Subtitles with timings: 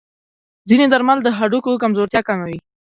[0.69, 2.57] ځینې درمل د هډوکو کمزورتیا کموي.